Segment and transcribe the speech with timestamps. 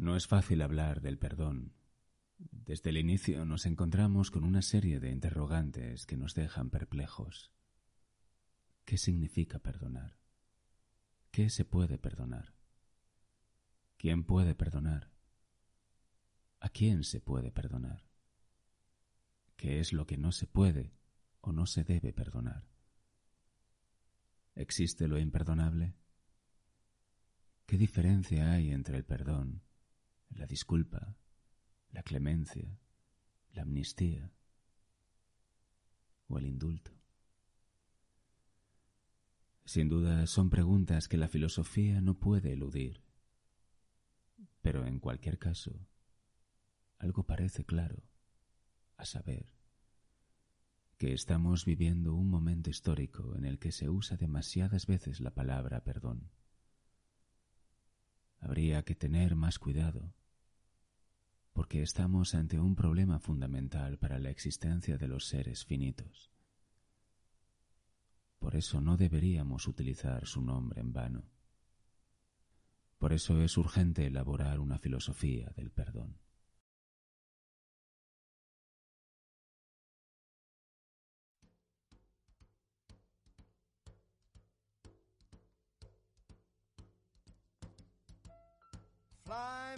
[0.00, 1.74] No es fácil hablar del perdón.
[2.38, 7.52] Desde el inicio nos encontramos con una serie de interrogantes que nos dejan perplejos.
[8.86, 10.16] ¿Qué significa perdonar?
[11.30, 12.54] ¿Qué se puede perdonar?
[13.98, 15.12] ¿Quién puede perdonar?
[16.60, 18.08] ¿A quién se puede perdonar?
[19.58, 20.94] ¿Qué es lo que no se puede
[21.42, 22.70] o no se debe perdonar?
[24.54, 25.94] ¿Existe lo imperdonable?
[27.66, 29.62] ¿Qué diferencia hay entre el perdón,
[30.30, 31.16] la disculpa,
[31.90, 32.78] la clemencia,
[33.52, 34.32] la amnistía
[36.28, 36.92] o el indulto?
[39.64, 43.04] Sin duda son preguntas que la filosofía no puede eludir,
[44.62, 45.86] pero en cualquier caso,
[46.98, 48.02] algo parece claro,
[48.96, 49.54] a saber,
[50.98, 55.82] que estamos viviendo un momento histórico en el que se usa demasiadas veces la palabra
[55.82, 56.30] perdón.
[58.38, 60.12] Habría que tener más cuidado,
[61.52, 66.30] porque estamos ante un problema fundamental para la existencia de los seres finitos.
[68.38, 71.22] Por eso no deberíamos utilizar su nombre en vano.
[72.98, 76.18] Por eso es urgente elaborar una filosofía del perdón.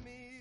[0.03, 0.32] Me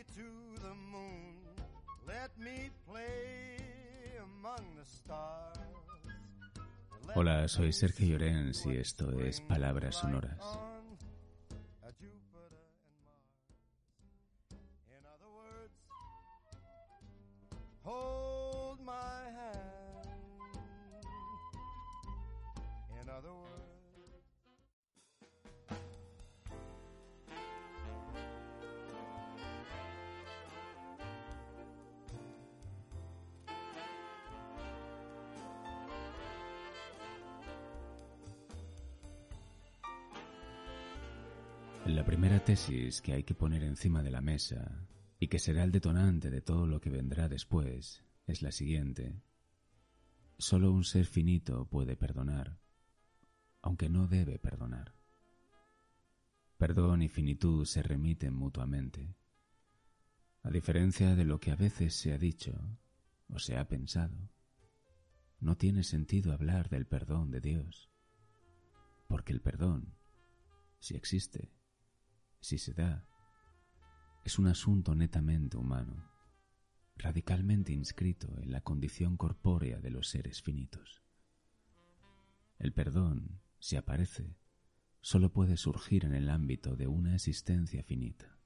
[7.13, 10.70] Hola, soy Sergio Llorens y esto es Palabras Sonoras.
[42.51, 44.85] Tesis que hay que poner encima de la mesa
[45.21, 49.21] y que será el detonante de todo lo que vendrá después es la siguiente.
[50.37, 52.59] Solo un ser finito puede perdonar,
[53.61, 54.93] aunque no debe perdonar.
[56.57, 59.15] Perdón y finitud se remiten mutuamente.
[60.43, 62.51] A diferencia de lo que a veces se ha dicho
[63.29, 64.29] o se ha pensado,
[65.39, 67.89] no tiene sentido hablar del perdón de Dios,
[69.07, 69.95] porque el perdón,
[70.79, 71.49] si existe,
[72.41, 73.05] si se da,
[74.25, 76.11] es un asunto netamente humano,
[76.97, 81.01] radicalmente inscrito en la condición corpórea de los seres finitos.
[82.59, 84.35] El perdón, si aparece,
[85.01, 88.37] solo puede surgir en el ámbito de una existencia finita.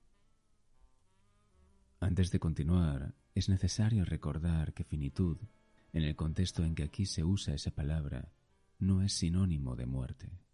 [1.99, 5.37] Antes de continuar, es necesario recordar que finitud,
[5.91, 8.31] en el contexto en que aquí se usa esa palabra,
[8.79, 10.44] no es sinónimo de muerte.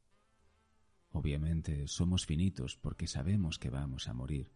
[1.13, 4.51] Obviamente somos finitos porque sabemos que vamos a morir,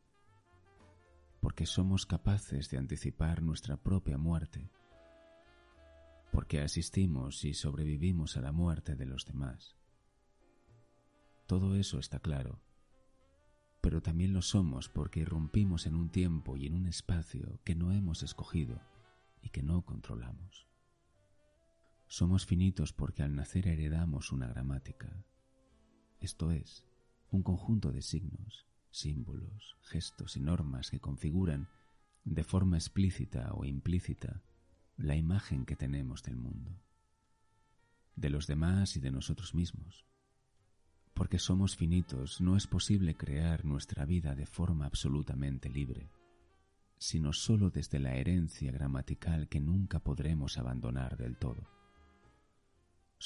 [1.42, 4.72] porque somos capaces de anticipar nuestra propia muerte,
[6.32, 9.76] porque asistimos y sobrevivimos a la muerte de los demás.
[11.46, 12.62] Todo eso está claro,
[13.82, 17.92] pero también lo somos porque irrumpimos en un tiempo y en un espacio que no
[17.92, 18.82] hemos escogido
[19.42, 20.68] y que no controlamos.
[22.08, 25.26] Somos finitos porque al nacer heredamos una gramática,
[26.20, 26.86] esto es,
[27.32, 31.68] un conjunto de signos, símbolos, gestos y normas que configuran,
[32.24, 34.42] de forma explícita o implícita,
[34.98, 36.72] la imagen que tenemos del mundo,
[38.16, 40.06] de los demás y de nosotros mismos.
[41.14, 46.10] Porque somos finitos, no es posible crear nuestra vida de forma absolutamente libre,
[46.98, 51.75] sino sólo desde la herencia gramatical que nunca podremos abandonar del todo.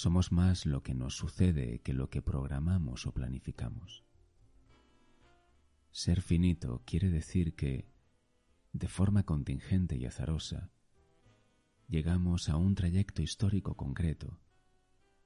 [0.02, 4.06] Somos más lo que nos sucede que lo que programamos o planificamos.
[5.92, 7.92] Ser finito quiere decir que,
[8.72, 10.72] de forma contingente y azarosa,
[11.90, 14.40] llegamos a un trayecto histórico concreto,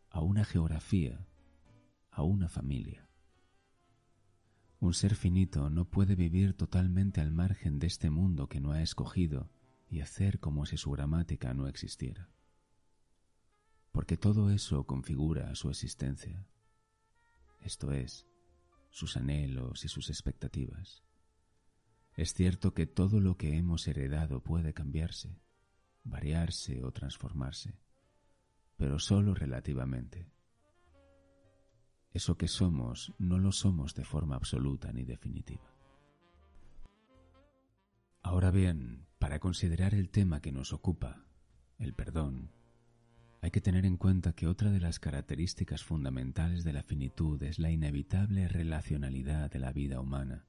[0.10, 1.28] a una geografía,
[2.10, 3.08] a una familia.
[4.80, 8.82] Un ser finito no puede vivir totalmente al margen de este mundo que no ha
[8.82, 9.52] escogido
[9.88, 12.34] y hacer como si su gramática no existiera
[13.94, 16.46] porque todo eso configura su existencia,
[17.62, 18.28] esto es,
[18.90, 21.04] sus anhelos y sus expectativas.
[22.16, 25.40] Es cierto que todo lo que hemos heredado puede cambiarse,
[26.04, 27.80] variarse o transformarse,
[28.78, 30.28] pero solo relativamente.
[32.12, 35.72] Eso que somos no lo somos de forma absoluta ni definitiva.
[38.24, 41.26] Ahora bien, para considerar el tema que nos ocupa,
[41.78, 42.52] el perdón,
[43.44, 47.60] hay que tener en cuenta que otra de las características fundamentales de la finitud es
[47.60, 50.48] la inevitable relacionalidad de la vida humana,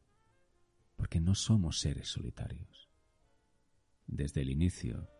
[0.95, 2.89] porque no somos seres solitarios.
[4.07, 5.11] Desde el inicio,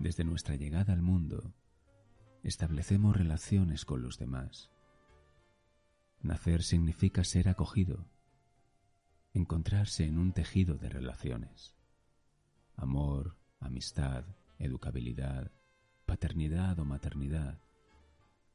[0.00, 1.54] desde nuestra llegada al mundo,
[2.42, 4.72] establecemos relaciones con los demás.
[6.22, 8.10] Nacer significa ser acogido,
[9.32, 11.76] encontrarse en un tejido de relaciones.
[12.74, 14.24] Amor, amistad,
[14.58, 15.52] educabilidad,
[16.06, 17.60] paternidad o maternidad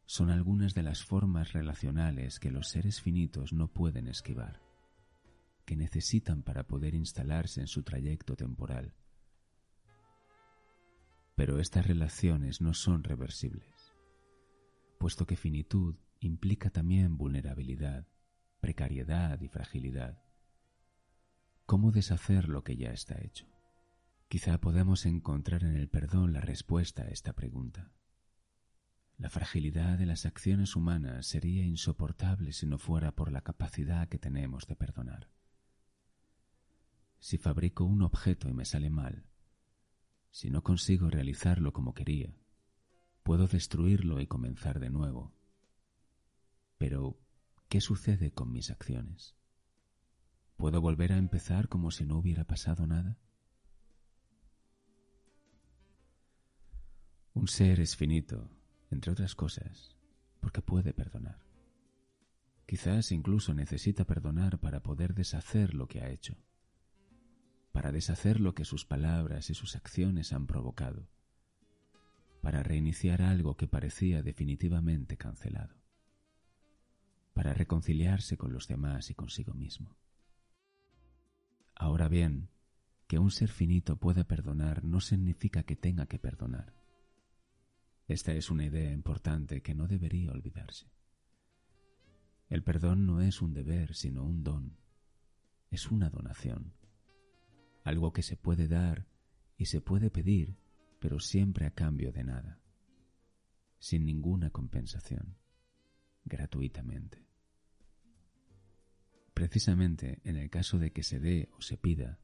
[0.05, 4.61] son algunas de las formas relacionales que los seres finitos no pueden esquivar,
[5.65, 8.93] que necesitan para poder instalarse en su trayecto temporal.
[11.35, 13.93] Pero estas relaciones no son reversibles,
[14.97, 18.07] puesto que finitud implica también vulnerabilidad,
[18.59, 20.21] precariedad y fragilidad.
[21.65, 23.50] ¿Cómo deshacer lo que ya está hecho?
[24.31, 27.91] Quizá podamos encontrar en el perdón la respuesta a esta pregunta.
[29.17, 34.19] La fragilidad de las acciones humanas sería insoportable si no fuera por la capacidad que
[34.19, 35.29] tenemos de perdonar.
[37.19, 39.25] Si fabrico un objeto y me sale mal,
[40.29, 42.33] si no consigo realizarlo como quería,
[43.23, 45.33] puedo destruirlo y comenzar de nuevo.
[46.77, 47.19] Pero,
[47.67, 49.35] ¿qué sucede con mis acciones?
[50.55, 53.19] ¿Puedo volver a empezar como si no hubiera pasado nada?
[57.33, 58.49] Un ser es finito,
[58.89, 59.95] entre otras cosas,
[60.39, 61.39] porque puede perdonar.
[62.65, 66.37] Quizás incluso necesita perdonar para poder deshacer lo que ha hecho
[67.71, 71.07] para deshacer lo que sus palabras y sus acciones han provocado,
[72.41, 75.75] para reiniciar algo que parecía definitivamente cancelado,
[77.33, 79.95] para reconciliarse con los demás y consigo mismo.
[81.75, 82.49] Ahora bien,
[83.07, 86.80] que un ser finito pueda perdonar no significa que tenga que perdonar.
[88.11, 90.91] Esta es una idea importante que no debería olvidarse.
[92.49, 94.75] El perdón no es un deber, sino un don.
[95.69, 96.73] Es una donación
[97.85, 99.07] algo que se puede dar
[99.57, 100.57] y se puede pedir,
[100.99, 102.59] pero siempre a cambio de nada,
[103.79, 105.37] sin ninguna compensación,
[106.25, 107.25] gratuitamente.
[109.33, 112.19] Precisamente en el caso de que se dé o se pida,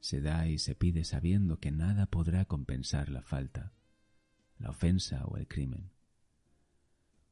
[0.00, 3.74] se da y se pide sabiendo que nada podrá compensar la falta,
[4.58, 5.90] la ofensa o el crimen.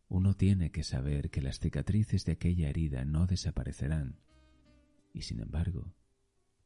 [0.08, 4.18] Uno tiene que saber que las cicatrices de aquella herida no desaparecerán,
[5.14, 5.94] y sin embargo,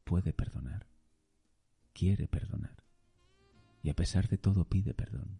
[0.03, 0.87] puede perdonar,
[1.93, 2.83] quiere perdonar,
[3.83, 5.39] y a pesar de todo pide perdón,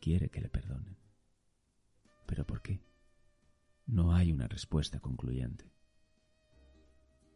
[0.00, 0.96] quiere que le perdonen.
[2.26, 2.80] ¿Pero por qué?
[3.86, 5.72] No hay una respuesta concluyente.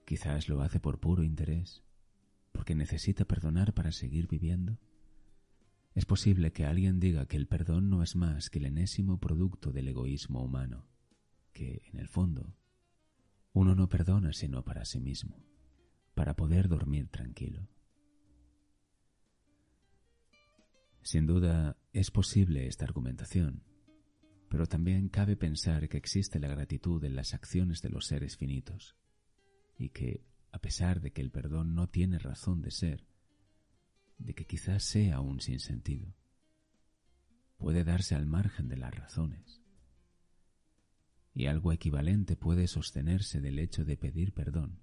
[0.05, 1.85] Quizás lo hace por puro interés,
[2.53, 4.77] porque necesita perdonar para seguir viviendo.
[6.01, 9.71] Es posible que alguien diga que el perdón no es más que el enésimo producto
[9.71, 10.89] del egoísmo humano,
[11.53, 12.57] que, en el fondo,
[13.53, 15.45] uno no perdona sino para sí mismo
[16.15, 17.69] para poder dormir tranquilo.
[21.03, 23.63] Sin duda es posible esta argumentación,
[24.49, 28.97] pero también cabe pensar que existe la gratitud en las acciones de los seres finitos
[29.77, 33.10] y que, a pesar de que el perdón no tiene razón de ser,
[34.21, 36.15] de que quizás sea un sinsentido,
[37.59, 39.61] puede darse al margen de las razones.
[41.35, 44.83] Y algo equivalente puede sostenerse del hecho de pedir perdón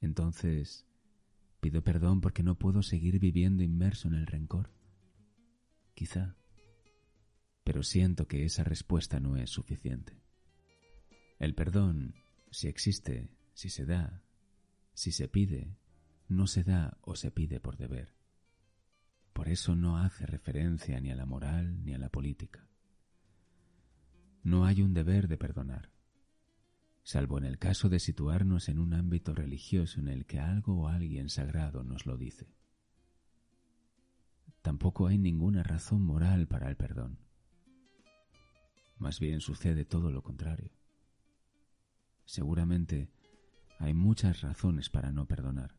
[0.00, 0.86] entonces,
[1.60, 4.70] ¿pido perdón porque no puedo seguir viviendo inmerso en el rencor?
[5.94, 6.36] Quizá.
[7.64, 10.22] Pero siento que esa respuesta no es suficiente.
[11.38, 12.14] El perdón,
[12.50, 14.22] si existe, si se da,
[14.94, 15.76] si se pide,
[16.28, 18.14] no se da o se pide por deber.
[19.32, 22.68] Por eso no hace referencia ni a la moral ni a la política.
[24.42, 25.96] No hay un deber de perdonar
[27.06, 30.88] salvo en el caso de situarnos en un ámbito religioso en el que algo o
[30.88, 32.52] alguien sagrado nos lo dice.
[34.60, 37.20] Tampoco hay ninguna razón moral para el perdón.
[38.98, 40.72] Más bien sucede todo lo contrario.
[42.24, 43.08] Seguramente
[43.78, 45.78] hay muchas razones para no perdonar.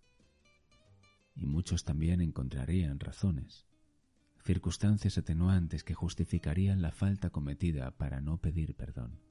[1.37, 3.67] Y muchos también encontrarían razones,
[4.43, 9.21] circunstancias atenuantes que justificarían la falta cometida para no pedir perdón.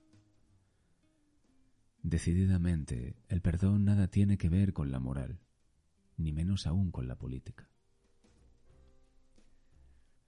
[2.03, 5.41] Decididamente, el perdón nada tiene que ver con la moral,
[6.17, 7.69] ni menos aún con la política.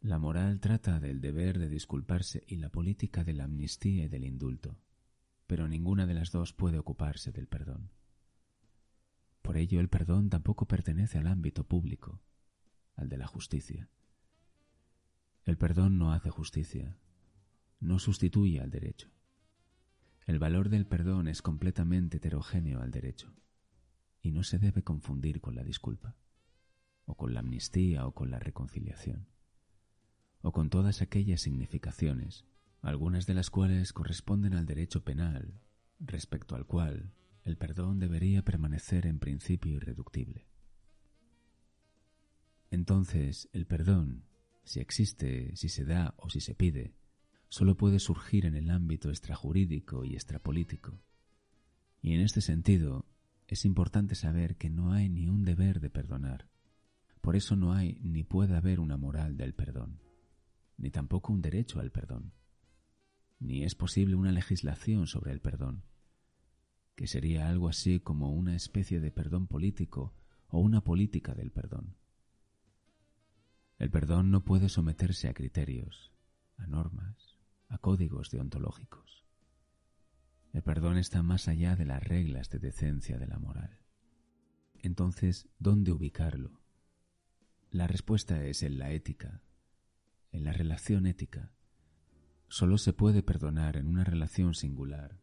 [0.00, 4.25] La moral trata del deber de disculparse y la política de la amnistía y del
[4.25, 4.76] indulto,
[5.47, 7.90] pero ninguna de las dos puede ocuparse del perdón.
[9.48, 12.20] Por ello el perdón tampoco pertenece al ámbito público,
[12.96, 13.88] al de la justicia.
[15.46, 16.98] El perdón no hace justicia,
[17.80, 19.08] no sustituye al derecho.
[20.26, 23.32] El valor del perdón es completamente heterogéneo al derecho
[24.20, 26.14] y no se debe confundir con la disculpa,
[27.06, 29.28] o con la amnistía o con la reconciliación,
[30.42, 32.44] o con todas aquellas significaciones,
[32.82, 35.58] algunas de las cuales corresponden al derecho penal,
[36.00, 37.14] respecto al cual
[37.48, 40.46] el perdón debería permanecer en principio irreductible.
[42.70, 44.24] Entonces, el perdón,
[44.64, 46.94] si existe, si se da o si se pide,
[47.48, 51.00] solo puede surgir en el ámbito extrajurídico y extrapolítico.
[52.02, 53.06] Y en este sentido,
[53.46, 56.48] es importante saber que no hay ni un deber de perdonar.
[57.22, 60.00] Por eso no hay ni puede haber una moral del perdón,
[60.76, 62.32] ni tampoco un derecho al perdón,
[63.40, 65.84] ni es posible una legislación sobre el perdón,
[66.98, 70.16] que sería algo así como una especie de perdón político
[70.48, 71.94] o una política del perdón.
[73.78, 76.12] El perdón no puede someterse a criterios,
[76.56, 77.38] a normas,
[77.68, 79.24] a códigos deontológicos.
[80.52, 83.78] El perdón está más allá de las reglas de decencia de la moral.
[84.74, 86.60] Entonces, ¿dónde ubicarlo?
[87.70, 89.40] La respuesta es en la ética,
[90.32, 91.52] en la relación ética.
[92.48, 95.20] Solo se puede perdonar en una relación singular,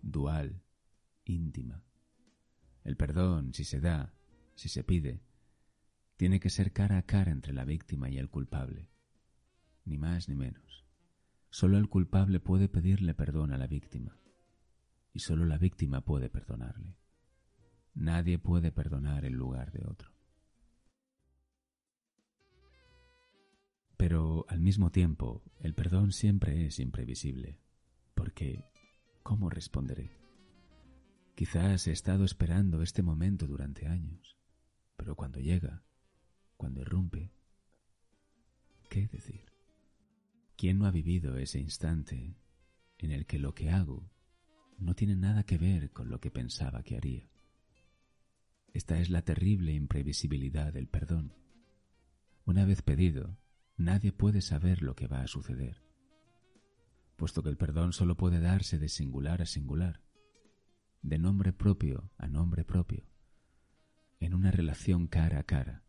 [0.00, 0.62] dual,
[1.28, 1.84] íntima.
[2.84, 4.14] El perdón, si se da,
[4.54, 5.22] si se pide,
[6.16, 8.90] tiene que ser cara a cara entre la víctima y el culpable,
[9.84, 10.84] ni más ni menos.
[11.50, 14.18] Solo el culpable puede pedirle perdón a la víctima
[15.12, 16.96] y solo la víctima puede perdonarle.
[17.94, 20.12] Nadie puede perdonar en lugar de otro.
[23.96, 27.58] Pero al mismo tiempo, el perdón siempre es imprevisible,
[28.14, 28.64] porque
[29.24, 30.27] ¿cómo responderé?
[31.38, 34.36] Quizás he estado esperando este momento durante años,
[34.96, 35.84] pero cuando llega,
[36.56, 37.30] cuando irrumpe,
[38.90, 39.44] ¿qué decir?
[40.56, 42.34] ¿Quién no ha vivido ese instante
[42.98, 44.10] en el que lo que hago
[44.78, 47.30] no tiene nada que ver con lo que pensaba que haría?
[48.72, 51.34] Esta es la terrible imprevisibilidad del perdón.
[52.46, 53.38] Una vez pedido,
[53.76, 55.84] nadie puede saber lo que va a suceder,
[57.14, 60.07] puesto que el perdón solo puede darse de singular a singular,
[61.02, 63.04] de nombre propio a nombre propio,
[64.20, 65.84] en una relación cara a cara.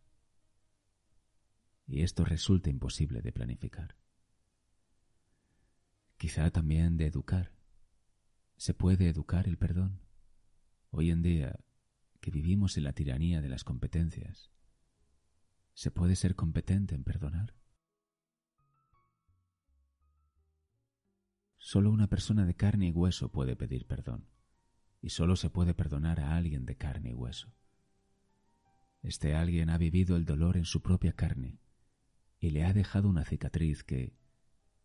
[1.88, 4.00] Y esto resulta imposible de planificar
[6.20, 7.54] quizá también de educar.
[8.58, 10.02] ¿Se puede educar el perdón?
[10.92, 11.58] Hoy en día,
[12.20, 14.52] que vivimos en la tiranía de las competencias,
[15.74, 17.56] ¿se puede ser competente en perdonar?
[21.58, 24.28] Solo una persona de carne y hueso puede pedir perdón,
[25.02, 27.54] y solo se puede perdonar a alguien de carne y hueso.
[29.02, 31.60] Este alguien ha vivido el dolor en su propia carne
[32.40, 34.14] y le ha dejado una cicatriz que,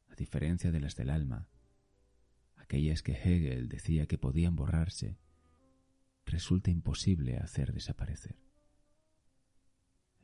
[0.09, 1.49] a diferencia de las del alma,
[2.56, 5.18] aquellas que Hegel decía que podían borrarse,
[6.25, 8.38] resulta imposible hacer desaparecer.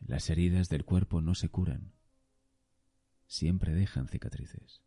[0.01, 1.93] Las heridas del cuerpo no se curan,
[3.27, 4.83] siempre dejan cicatrices.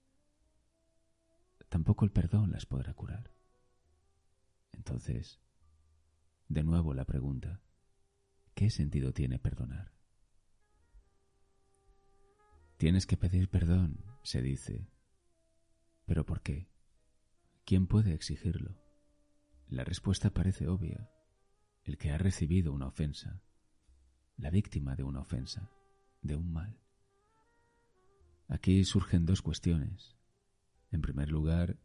[1.69, 3.31] Tampoco el perdón las podrá curar.
[4.85, 5.39] Entonces,
[6.49, 7.61] de nuevo la pregunta,
[8.53, 9.93] ¿qué sentido tiene perdonar?
[12.75, 14.89] Tienes que pedir perdón, se dice,
[16.03, 16.67] ¿Pero por qué?
[17.63, 18.77] ¿Quién puede exigirlo?
[19.69, 21.09] La respuesta parece obvia.
[21.85, 23.41] El que ha recibido una ofensa,
[24.35, 25.71] la víctima de una ofensa,
[26.21, 26.77] de un mal.
[28.49, 30.17] Aquí surgen dos cuestiones.
[30.91, 31.79] En primer lugar,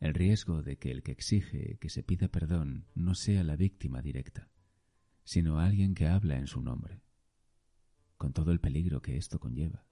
[0.00, 4.02] el riesgo de que el que exige que se pida perdón no sea la víctima
[4.02, 4.50] directa,
[5.24, 7.02] sino alguien que habla en su nombre,
[8.16, 9.86] con todo el peligro que esto conlleva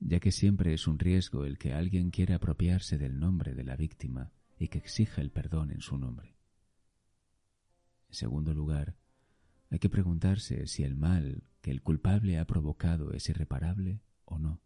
[0.00, 3.76] ya que siempre es un riesgo el que alguien quiera apropiarse del nombre de la
[3.76, 6.36] víctima y que exija el perdón en su nombre.
[8.08, 8.96] En segundo lugar,
[9.68, 14.62] hay que preguntarse si el mal que el culpable ha provocado es irreparable o no.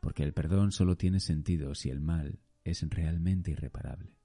[0.00, 4.16] Porque el perdón solo tiene sentido si el mal es realmente irreparable,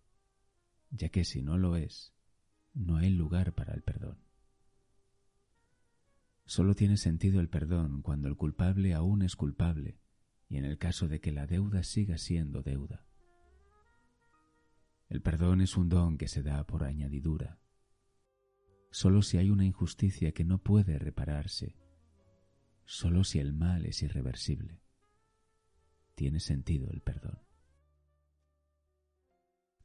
[0.90, 2.14] ya que si no lo es,
[2.74, 4.18] no hay lugar para el perdón.
[6.46, 10.00] Solo tiene sentido el perdón cuando el culpable aún es culpable
[10.48, 13.06] y en el caso de que la deuda siga siendo deuda.
[15.10, 17.60] El perdón es un don que se da por añadidura.
[18.90, 21.76] Solo si hay una injusticia que no puede repararse,
[22.86, 24.82] solo si el mal es irreversible,
[26.16, 27.49] tiene sentido el perdón.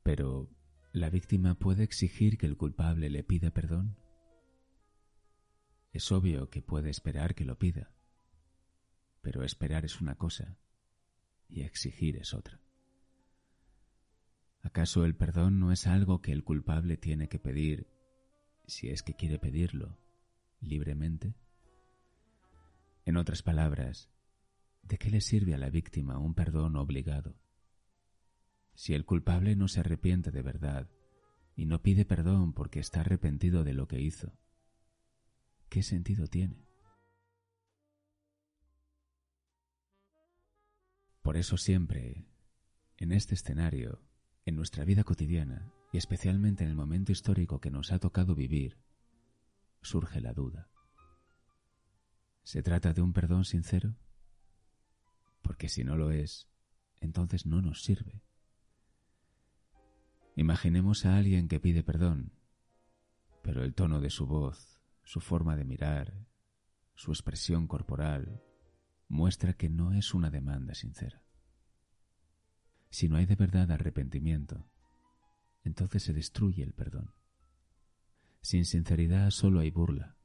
[0.04, 0.50] Pero,
[0.92, 3.96] ¿la víctima puede exigir que el culpable le pida perdón?
[5.92, 7.90] Es obvio que puede esperar que lo pida,
[9.22, 10.58] pero esperar es una cosa
[11.48, 12.60] y exigir es otra.
[14.60, 17.88] ¿Acaso el perdón no es algo que el culpable tiene que pedir
[18.66, 19.98] si es que quiere pedirlo
[20.60, 21.34] libremente?
[23.06, 24.10] En otras palabras,
[24.82, 27.43] ¿de qué le sirve a la víctima un perdón obligado?
[28.74, 30.90] Si el culpable no se arrepiente de verdad
[31.56, 34.32] y no pide perdón porque está arrepentido de lo que hizo,
[35.68, 36.64] ¿qué sentido tiene?
[41.22, 42.26] Por eso siempre,
[42.98, 44.02] en este escenario,
[44.44, 48.78] en nuestra vida cotidiana y especialmente en el momento histórico que nos ha tocado vivir,
[49.80, 50.68] surge la duda.
[52.42, 53.96] ¿Se trata de un perdón sincero?
[55.40, 56.48] Porque si no lo es,
[57.00, 58.22] entonces no nos sirve.
[60.36, 62.32] Imaginemos a alguien que pide perdón,
[63.42, 66.26] pero el tono de su voz, su forma de mirar,
[66.96, 68.42] su expresión corporal,
[69.06, 71.22] muestra que no es una demanda sincera.
[72.90, 74.66] Si no hay de verdad arrepentimiento,
[75.62, 77.14] entonces se destruye el perdón.
[78.40, 80.16] Sin sinceridad solo hay burla.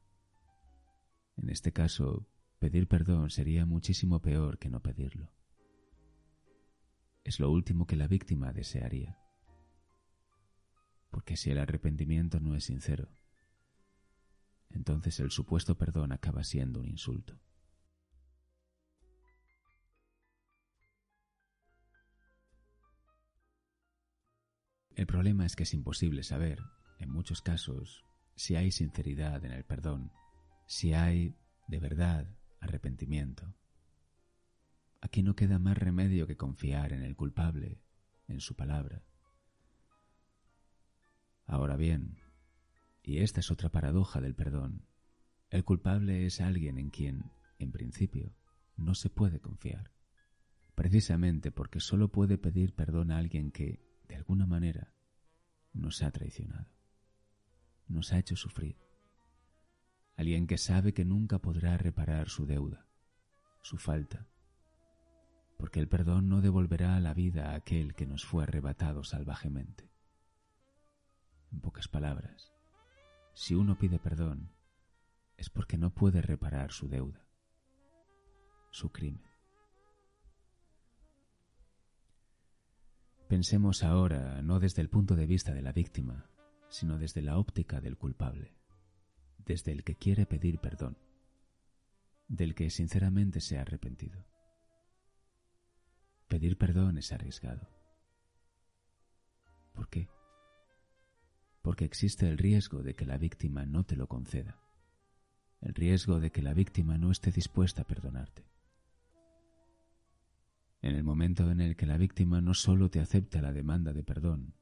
[1.37, 5.31] En este caso, pedir perdón sería muchísimo peor que no pedirlo.
[7.23, 9.19] Es lo último que la víctima desearía
[11.09, 13.09] porque si el arrepentimiento no es sincero,
[14.69, 17.39] entonces el supuesto perdón acaba siendo un insulto.
[24.95, 26.61] El problema es que es imposible saber,
[26.99, 28.03] en muchos casos,
[28.35, 30.11] si hay sinceridad en el perdón,
[30.67, 31.37] si hay,
[31.67, 32.27] de verdad,
[32.59, 33.55] arrepentimiento.
[35.01, 37.81] Aquí no queda más remedio que confiar en el culpable,
[38.27, 39.01] en su palabra.
[41.49, 42.19] Ahora bien,
[43.01, 44.85] y esta es otra paradoja del perdón,
[45.49, 48.35] el culpable es alguien en quien, en principio,
[48.77, 49.91] no se puede confiar,
[50.75, 54.93] precisamente porque solo puede pedir perdón a alguien que, de alguna manera,
[55.73, 56.69] nos ha traicionado,
[57.87, 58.77] nos ha hecho sufrir,
[60.17, 62.85] alguien que sabe que nunca podrá reparar su deuda,
[63.63, 64.27] su falta,
[65.57, 69.89] porque el perdón no devolverá la vida a aquel que nos fue arrebatado salvajemente.
[71.51, 72.53] En pocas palabras,
[73.33, 74.51] si uno pide perdón,
[75.37, 77.25] es porque no puede reparar su deuda,
[78.71, 79.23] su crimen.
[83.27, 86.29] Pensemos ahora no desde el punto de vista de la víctima,
[86.67, 88.55] sino desde la óptica del culpable,
[89.37, 90.97] desde el que quiere pedir perdón,
[92.27, 94.25] del que sinceramente se ha arrepentido.
[96.27, 97.69] Pedir perdón es arriesgado.
[99.73, 100.09] ¿Por qué?
[101.69, 104.59] Porque existe el riesgo de que la víctima no te lo conceda,
[105.61, 108.43] el riesgo de que la víctima no esté dispuesta a perdonarte.
[110.81, 114.01] En el momento en el que la víctima no solo te acepta la demanda de
[114.01, 114.55] perdón,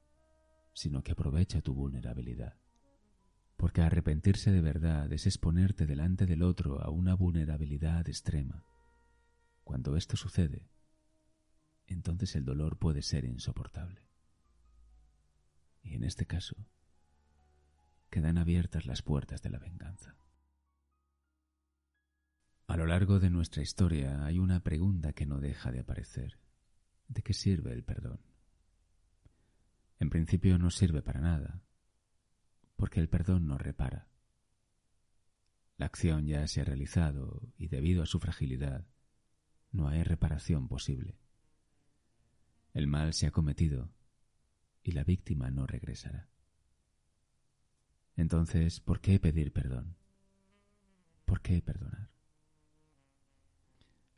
[0.73, 2.57] sino que aprovecha tu vulnerabilidad.
[3.55, 8.65] Porque arrepentirse de verdad es exponerte delante del otro a una vulnerabilidad extrema.
[9.63, 10.67] Cuando esto sucede,
[11.85, 14.05] entonces el dolor puede ser insoportable.
[15.83, 16.67] Y en este caso,
[18.09, 20.15] quedan abiertas las puertas de la venganza.
[22.67, 26.39] A lo largo de nuestra historia hay una pregunta que no deja de aparecer.
[27.07, 28.19] ¿De qué sirve el perdón?
[29.99, 31.63] En principio no sirve para nada,
[32.75, 34.09] porque el perdón no repara.
[35.77, 38.85] La acción ya se ha realizado y debido a su fragilidad,
[39.71, 41.19] no hay reparación posible.
[42.73, 43.93] El mal se ha cometido
[44.83, 46.29] y la víctima no regresará.
[48.17, 49.95] Entonces, ¿por qué pedir perdón?
[51.25, 52.09] ¿Por qué perdonar?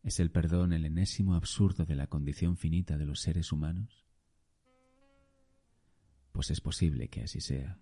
[0.03, 4.05] ¿Es el perdón el enésimo absurdo de la condición finita de los seres humanos?
[6.31, 7.77] Pues es posible que así sea.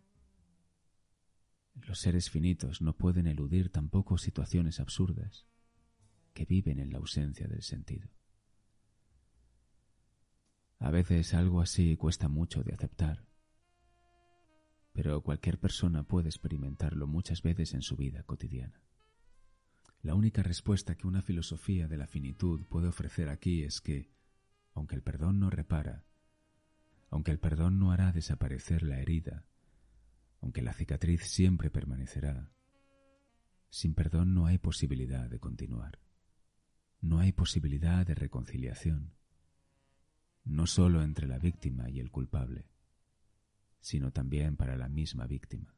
[1.75, 5.45] Los seres finitos no pueden eludir tampoco situaciones absurdas
[6.33, 8.09] que viven en la ausencia del sentido.
[10.79, 13.26] A veces algo así cuesta mucho de aceptar
[14.97, 18.81] pero cualquier persona puede experimentarlo muchas veces en su vida cotidiana.
[20.01, 24.09] La única respuesta que una filosofía de la finitud puede ofrecer aquí es que,
[24.73, 26.03] aunque el perdón no repara,
[27.11, 29.45] aunque el perdón no hará desaparecer la herida,
[30.41, 32.49] aunque la cicatriz siempre permanecerá,
[33.69, 35.99] sin perdón no hay posibilidad de continuar,
[37.01, 39.13] no hay posibilidad de reconciliación,
[40.43, 42.65] no solo entre la víctima y el culpable,
[43.79, 45.75] sino también para la misma víctima.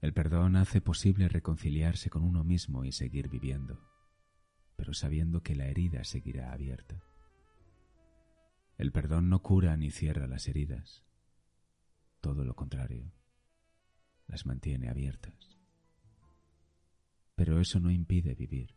[0.00, 3.80] El perdón hace posible reconciliarse con uno mismo y seguir viviendo,
[4.76, 7.02] pero sabiendo que la herida seguirá abierta.
[8.76, 11.04] El perdón no cura ni cierra las heridas,
[12.20, 13.12] todo lo contrario,
[14.28, 15.58] las mantiene abiertas.
[17.34, 18.76] Pero eso no impide vivir,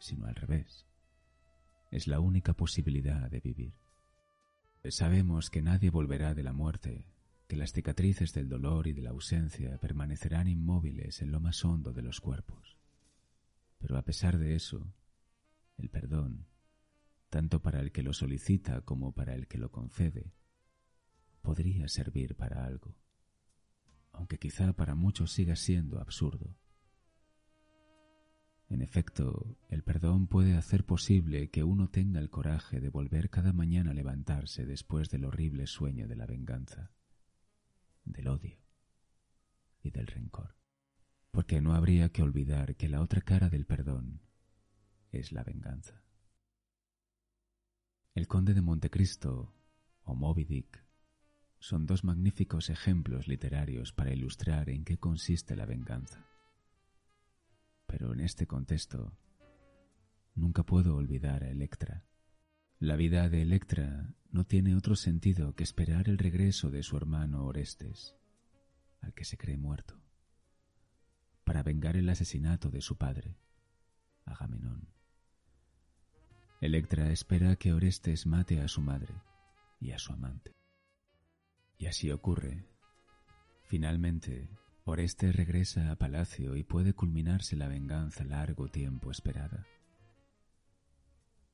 [0.00, 0.88] sino al revés.
[1.92, 3.74] Es la única posibilidad de vivir.
[4.88, 7.04] Sabemos que nadie volverá de la muerte,
[7.46, 11.92] que las cicatrices del dolor y de la ausencia permanecerán inmóviles en lo más hondo
[11.92, 12.78] de los cuerpos.
[13.78, 14.94] Pero a pesar de eso,
[15.76, 16.46] el perdón,
[17.28, 20.32] tanto para el que lo solicita como para el que lo concede,
[21.42, 22.96] podría servir para algo,
[24.12, 26.56] aunque quizá para muchos siga siendo absurdo.
[28.70, 33.52] En efecto, el perdón puede hacer posible que uno tenga el coraje de volver cada
[33.52, 36.92] mañana a levantarse después del horrible sueño de la venganza,
[38.04, 38.60] del odio
[39.82, 40.54] y del rencor.
[41.32, 44.20] Porque no habría que olvidar que la otra cara del perdón
[45.10, 46.04] es la venganza.
[48.14, 49.52] El conde de Montecristo
[50.04, 50.86] o Moby Dick
[51.58, 56.29] son dos magníficos ejemplos literarios para ilustrar en qué consiste la venganza.
[58.00, 59.12] Pero en este contexto,
[60.34, 62.06] nunca puedo olvidar a Electra.
[62.78, 67.44] La vida de Electra no tiene otro sentido que esperar el regreso de su hermano
[67.44, 68.16] Orestes,
[69.02, 70.00] al que se cree muerto,
[71.44, 73.36] para vengar el asesinato de su padre,
[74.24, 74.88] Agamenón.
[76.62, 79.12] Electra espera que Orestes mate a su madre
[79.78, 80.56] y a su amante.
[81.76, 82.64] Y así ocurre.
[83.64, 84.48] Finalmente,
[84.90, 89.64] Orestes regresa a palacio y puede culminarse la venganza largo tiempo esperada.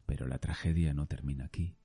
[0.07, 1.77] Pero la tragedia no termina aquí,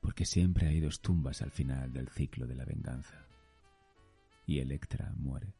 [0.00, 3.26] porque siempre hay dos tumbas al final del ciclo de la venganza,
[4.44, 5.54] y Electra muere.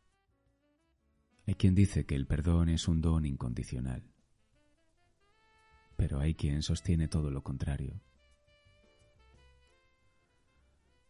[1.46, 4.02] Hay quien dice que el perdón es un don incondicional,
[5.96, 8.02] pero hay quien sostiene todo lo contrario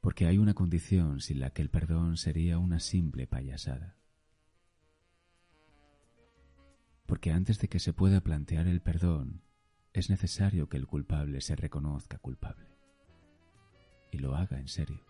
[0.01, 3.97] porque hay una condición sin la que el perdón sería una simple payasada.
[7.07, 9.43] Porque antes de que se pueda plantear el perdón,
[9.93, 12.69] es necesario que el culpable se reconozca culpable
[14.13, 15.05] y lo haga en serio,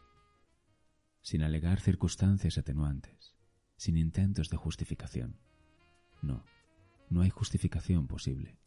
[1.21, 3.37] sin alegar circunstancias atenuantes,
[3.77, 5.39] sin intentos de justificación.
[6.23, 6.45] No,
[7.09, 8.59] no hay justificación posible.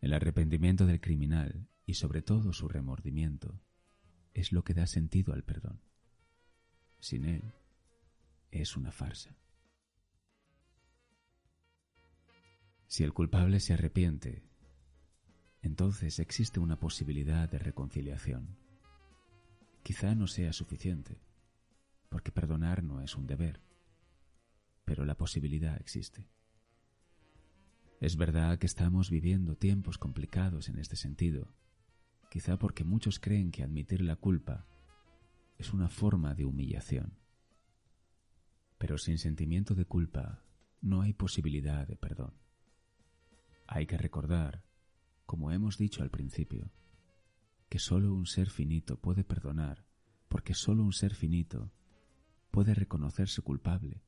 [0.00, 3.60] El arrepentimiento del criminal y sobre todo su remordimiento
[4.34, 5.80] es lo que da sentido al perdón.
[7.00, 7.52] Sin él,
[8.50, 9.36] es una farsa.
[12.86, 14.42] Si el culpable se arrepiente,
[15.62, 18.56] entonces existe una posibilidad de reconciliación.
[19.82, 21.20] Quizá no sea suficiente,
[22.08, 23.60] porque perdonar no es un deber,
[24.84, 26.26] pero la posibilidad existe.
[28.00, 31.52] Es verdad que estamos viviendo tiempos complicados en este sentido,
[32.30, 34.66] quizá porque muchos creen que admitir la culpa
[35.58, 37.18] es una forma de humillación.
[38.78, 40.44] Pero sin sentimiento de culpa
[40.80, 42.34] no hay posibilidad de perdón.
[43.66, 44.64] Hay que recordar,
[45.26, 46.70] como hemos dicho al principio,
[47.68, 49.84] que solo un ser finito puede perdonar,
[50.28, 51.72] porque solo un ser finito
[52.50, 54.02] puede reconocerse culpable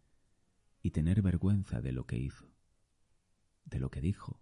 [0.82, 2.46] y tener vergüenza de lo que hizo,
[3.64, 4.40] de lo que dijo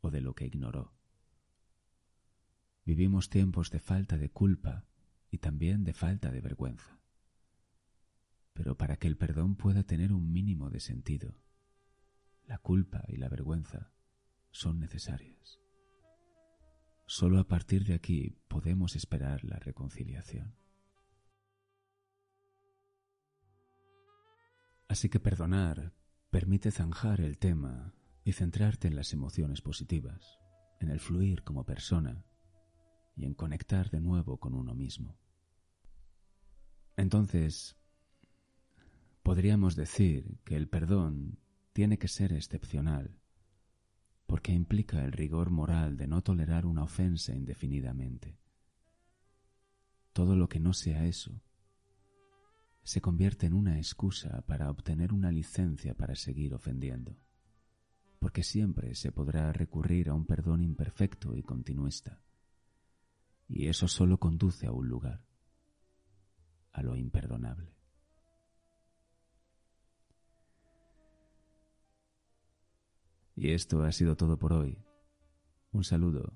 [0.00, 0.95] o de lo que ignoró.
[2.86, 4.86] Vivimos tiempos de falta de culpa
[5.28, 7.00] y también de falta de vergüenza.
[8.52, 11.34] Pero para que el perdón pueda tener un mínimo de sentido,
[12.46, 13.92] la culpa y la vergüenza
[14.52, 15.58] son necesarias.
[17.06, 20.54] Solo a partir de aquí podemos esperar la reconciliación.
[24.86, 25.92] Así que perdonar
[26.30, 30.38] permite zanjar el tema y centrarte en las emociones positivas,
[30.78, 32.24] en el fluir como persona
[33.16, 35.16] y en conectar de nuevo con uno mismo.
[36.96, 37.76] Entonces,
[39.22, 41.38] podríamos decir que el perdón
[41.72, 43.18] tiene que ser excepcional,
[44.26, 48.38] porque implica el rigor moral de no tolerar una ofensa indefinidamente.
[50.12, 51.42] Todo lo que no sea eso
[52.82, 57.18] se convierte en una excusa para obtener una licencia para seguir ofendiendo,
[58.20, 62.25] porque siempre se podrá recurrir a un perdón imperfecto y continuista
[63.48, 65.24] y eso solo conduce a un lugar,
[66.72, 67.74] a lo imperdonable.
[73.34, 74.82] Y esto ha sido todo por hoy.
[75.70, 76.32] Un saludo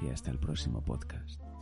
[0.00, 1.53] y hasta el próximo podcast.